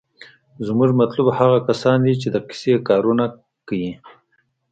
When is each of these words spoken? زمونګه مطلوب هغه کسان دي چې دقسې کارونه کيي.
زمونګه 0.65 0.97
مطلوب 1.01 1.27
هغه 1.39 1.57
کسان 1.67 1.97
دي 2.05 2.13
چې 2.21 2.27
دقسې 2.37 2.73
کارونه 2.89 3.25
کيي. 3.67 3.91